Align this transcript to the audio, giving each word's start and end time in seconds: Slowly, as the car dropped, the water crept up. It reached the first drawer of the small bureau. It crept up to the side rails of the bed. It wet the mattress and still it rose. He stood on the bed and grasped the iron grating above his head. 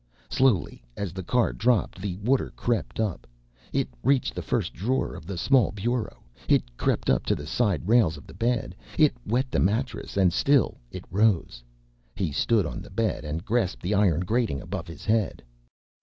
Slowly, 0.31 0.81
as 0.97 1.13
the 1.13 1.21
car 1.21 1.53
dropped, 1.53 2.01
the 2.01 2.17
water 2.17 2.49
crept 2.55 2.99
up. 2.99 3.27
It 3.71 3.87
reached 4.01 4.33
the 4.33 4.41
first 4.41 4.73
drawer 4.73 5.13
of 5.13 5.27
the 5.27 5.37
small 5.37 5.71
bureau. 5.71 6.23
It 6.49 6.75
crept 6.75 7.07
up 7.07 7.23
to 7.27 7.35
the 7.35 7.45
side 7.45 7.87
rails 7.87 8.17
of 8.17 8.25
the 8.25 8.33
bed. 8.33 8.75
It 8.97 9.13
wet 9.27 9.51
the 9.51 9.59
mattress 9.59 10.17
and 10.17 10.33
still 10.33 10.79
it 10.89 11.05
rose. 11.11 11.63
He 12.15 12.31
stood 12.31 12.65
on 12.65 12.81
the 12.81 12.89
bed 12.89 13.23
and 13.23 13.45
grasped 13.45 13.83
the 13.83 13.93
iron 13.93 14.21
grating 14.21 14.59
above 14.59 14.87
his 14.87 15.05
head. 15.05 15.43